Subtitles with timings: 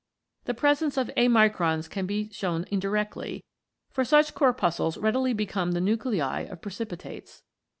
[0.45, 3.43] The presence of amicrons can be shown indirectly,
[3.91, 7.43] for such corpuscules readily become the nuclei of pre cipitates.